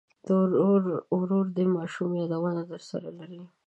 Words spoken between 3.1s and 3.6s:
لري.